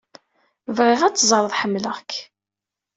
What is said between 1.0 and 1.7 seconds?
ad teẓreḍ